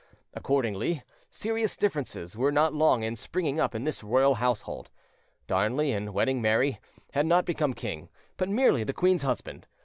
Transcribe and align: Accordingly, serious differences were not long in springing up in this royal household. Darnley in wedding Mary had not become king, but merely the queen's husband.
Accordingly, 0.33 1.03
serious 1.29 1.77
differences 1.77 2.35
were 2.35 2.51
not 2.51 2.73
long 2.73 3.03
in 3.03 3.15
springing 3.15 3.59
up 3.59 3.75
in 3.75 3.83
this 3.83 4.01
royal 4.03 4.33
household. 4.33 4.89
Darnley 5.45 5.91
in 5.91 6.11
wedding 6.11 6.41
Mary 6.41 6.79
had 7.13 7.27
not 7.27 7.45
become 7.45 7.75
king, 7.75 8.09
but 8.35 8.49
merely 8.49 8.83
the 8.83 8.93
queen's 8.93 9.21
husband. 9.21 9.67